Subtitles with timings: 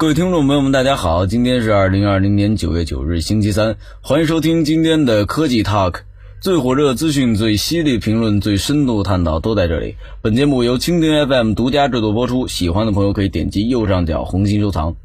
[0.00, 5.96] 各位听众朋友们，大家好，今天是二零二零年九月九日，星期三，欢迎收听今天的科技 Talk，
[6.40, 9.96] 最火热资讯、最犀利评论、最深度探讨都在这里。
[10.22, 14.96] 本节目由蜻蜓 FM 独家制作播出，喜欢的朋友可以点击右上角红心收藏。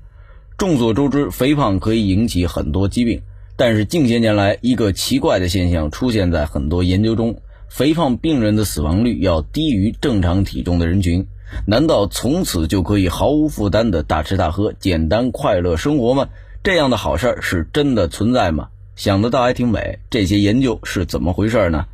[0.58, 3.21] 众所周知，肥胖可以引起很多疾病，
[3.57, 11.27] 但是近些年来，一个奇怪的现象出现在很多研究中：肥胖病人的死亡率要低于正常体重的人群。
[11.65, 16.29] 难道从此就可以毫无负担的大吃大喝、简单快乐生活吗？
[16.63, 18.69] 这样的好事儿是真的存在吗？
[18.96, 19.99] 想得倒还挺美。
[20.10, 21.86] 这些研究是怎么回事呢？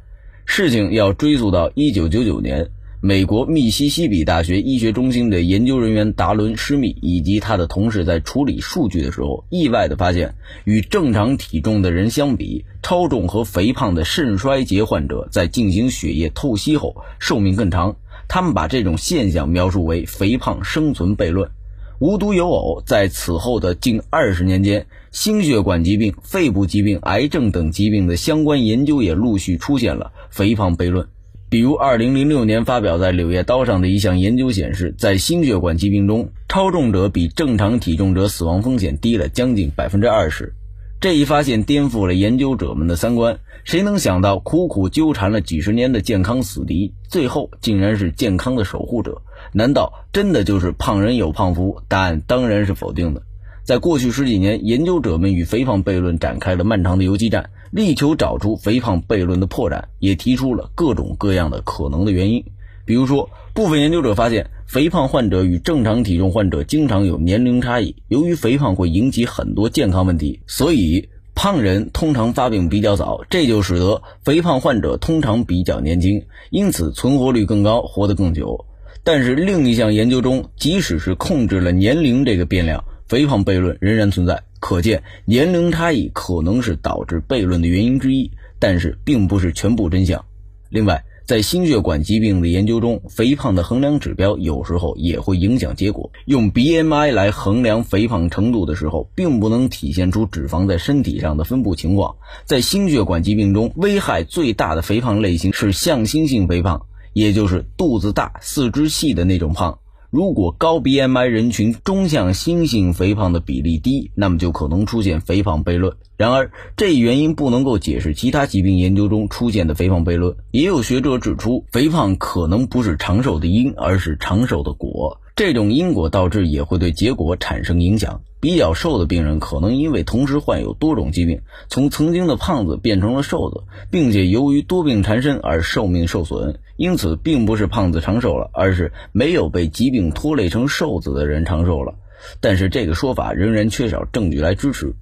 [0.46, 2.70] 事情要追溯到1999年，
[3.00, 10.36] 美国密西西比大学医学中心的研究人员达伦·施密以及他的同事在处理数据的时候，意外地发现，
[10.66, 17.96] 与正常体重的人相比，超重和肥胖的肾衰竭患者在进行血液透析后，寿命更长。
[18.34, 21.52] 他们把这种现象描述为“肥胖生存悖论”。
[22.00, 31.06] 无独有偶，在此后的近二十年间，心血管疾病、肺部疾病、癌症等疾病的相关研究也陆续出现了“肥胖悖论”。
[31.52, 40.54] 比如，2006年发表在《柳叶刀》上的一项研究显示，在心血管疾病中，超重者比正常体重者死亡风险低了将近百分之二十。
[41.02, 43.40] 这一发现颠覆了研究者们的三观。
[43.64, 49.24] 谁能想到，苦苦纠缠了几十年的健康死敌，最后竟然是健康的守护者？
[49.52, 51.82] 难道真的就是胖人有胖福？
[51.88, 53.24] 答案当然是否定的。
[53.64, 62.46] 在过去十几年，研究者们与肥胖悖论展开了漫长的游击战，力求找出肥胖悖论的破绽，也提出了各种各样的可能的原因。
[62.92, 67.96] 比如说，部分研究者发现，肥胖患者与正常体重患者经常有年龄差异。
[68.10, 78.66] 由于肥胖会引起很多健康问题，所以胖人通常发病比较早，这就使得肥胖患者通常比较年轻，因此存活率更高，活得更久。
[79.06, 84.44] 但是另一项研究中，即使是控制了年龄这个变量，肥胖悖论仍然存在。
[84.60, 90.26] 可见，年龄差异可能是导致悖论的原因之一，但是并不是全部真相。
[90.70, 96.12] 另外，在心血管疾病的研究中，肥胖的衡量指标有时候也会影响结果。
[96.26, 102.16] 用 BMI 来衡量肥胖程度的时候，并不能体现出脂肪在身体上的分布情况。
[102.46, 106.82] 在心血管疾病中，危害最大的肥胖类型是向心性肥胖，
[107.14, 109.80] 也就是肚子大、四肢细的那种胖。
[110.12, 115.96] 如果高 BMI 人群中向心性肥胖的比例低，那么就可能出现肥胖悖论。
[116.18, 120.36] 然而，这一原因不能够解释其他疾病研究中出现的肥胖悖论。
[120.52, 125.22] 也有学者指出，肥胖可能不是长寿的因，而是长寿的果。
[125.34, 128.22] 这种因果倒置也会对结果产生影响。
[128.42, 136.60] 比较瘦的病人可能因为同时患有多种疾病，从曾经的胖子变成了瘦子，并且由于多病缠身而寿命受损。
[136.82, 141.94] 因此，并不是胖子长寿了，而是没有被疾病拖累成瘦子的人长寿了。
[142.40, 144.96] 但是，这个说法仍然缺少证据来支持。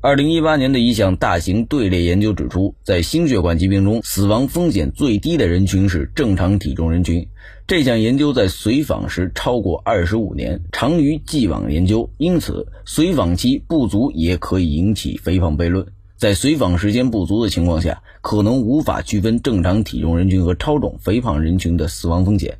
[0.00, 7.28] 二零一八年的一项大型队列研究指出，在心血管疾病中，死亡风险最低的人群是正常体重人群。
[7.66, 15.86] 这项研究在随访时超过二十五年，长于既往研究，因此随访期不足也可以引起肥胖悖论。
[16.20, 22.58] 在随访时间不足的情况下，可能无法区分正常体重人群和超重肥胖人群的死亡风险。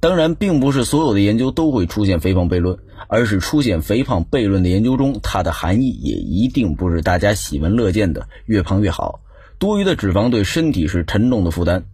[0.00, 9.20] 当然，并不是所有的研究都会出现肥胖悖论，而是出现肥胖悖论的研究中，它的含义也一定不是大家喜闻乐见的越胖越好。
[9.60, 11.84] 多余的脂肪对身体是沉重的负担，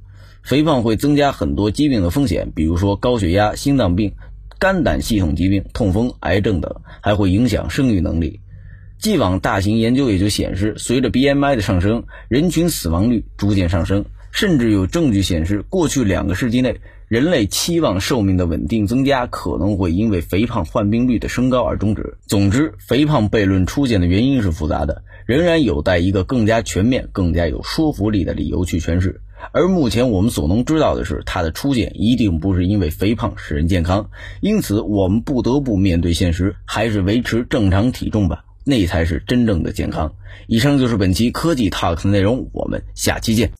[0.42, 4.14] 肥胖会增加很多疾病的风险，比如说高血压、心脏病、
[4.58, 8.40] 肝胆系统疾病、痛风、癌症等，还会影响生育能力。
[9.02, 16.80] 既往大型研究也就显示，随着 BMI 的上升，人群死亡率逐渐上升，甚至有证据显示，过去两个世纪内。
[17.08, 22.16] 人类期望寿命的稳定增加可能会因为肥胖患病率的升高而终止。
[22.28, 29.20] 总之，肥胖悖论出现的原因是复杂的，仍然有待一个更加全面、更加有说服力的理由去诠释。
[29.50, 34.08] 而目前我们所能知道的是，它的出现一定不是因为肥胖使人健康，
[34.40, 40.12] 因此我们不得不面对现实，还是维持正常体重吧，那才是真正的健康。
[40.47, 43.50] 以上就是本期科技 Talk 的内容，我们下期见。